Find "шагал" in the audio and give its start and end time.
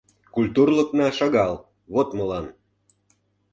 1.17-1.53